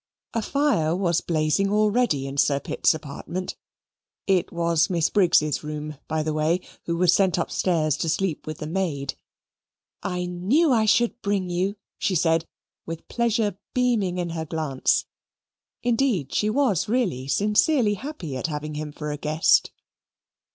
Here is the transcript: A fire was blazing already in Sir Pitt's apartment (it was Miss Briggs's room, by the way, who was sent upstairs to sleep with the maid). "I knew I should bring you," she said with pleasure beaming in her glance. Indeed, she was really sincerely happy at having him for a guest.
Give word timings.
A 0.33 0.41
fire 0.41 0.95
was 0.95 1.21
blazing 1.21 1.71
already 1.71 2.25
in 2.25 2.35
Sir 2.37 2.59
Pitt's 2.59 2.95
apartment 2.95 3.55
(it 4.25 4.51
was 4.51 4.89
Miss 4.89 5.11
Briggs's 5.11 5.63
room, 5.63 5.99
by 6.07 6.23
the 6.23 6.33
way, 6.33 6.61
who 6.87 6.97
was 6.97 7.13
sent 7.13 7.37
upstairs 7.37 7.97
to 7.97 8.09
sleep 8.09 8.47
with 8.47 8.57
the 8.57 8.65
maid). 8.65 9.13
"I 10.01 10.25
knew 10.25 10.71
I 10.71 10.85
should 10.85 11.21
bring 11.21 11.51
you," 11.51 11.75
she 11.99 12.15
said 12.15 12.47
with 12.83 13.07
pleasure 13.09 13.59
beaming 13.75 14.17
in 14.17 14.31
her 14.31 14.47
glance. 14.47 15.05
Indeed, 15.83 16.33
she 16.33 16.49
was 16.49 16.89
really 16.89 17.27
sincerely 17.27 17.93
happy 17.93 18.35
at 18.35 18.47
having 18.47 18.73
him 18.73 18.91
for 18.91 19.11
a 19.11 19.17
guest. 19.17 19.69